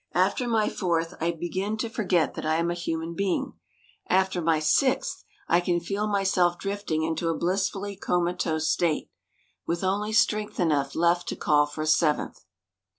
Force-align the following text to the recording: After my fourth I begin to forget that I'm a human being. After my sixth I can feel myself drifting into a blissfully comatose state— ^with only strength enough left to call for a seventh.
After 0.15 0.47
my 0.47 0.67
fourth 0.67 1.13
I 1.21 1.29
begin 1.29 1.77
to 1.77 1.87
forget 1.87 2.33
that 2.33 2.43
I'm 2.43 2.71
a 2.71 2.73
human 2.73 3.13
being. 3.13 3.53
After 4.07 4.41
my 4.41 4.57
sixth 4.57 5.25
I 5.47 5.61
can 5.61 5.79
feel 5.79 6.07
myself 6.07 6.57
drifting 6.57 7.03
into 7.03 7.29
a 7.29 7.37
blissfully 7.37 7.97
comatose 7.97 8.67
state— 8.67 9.11
^with 9.69 9.83
only 9.83 10.11
strength 10.11 10.59
enough 10.59 10.95
left 10.95 11.27
to 11.27 11.35
call 11.35 11.67
for 11.67 11.83
a 11.83 11.85
seventh. 11.85 12.39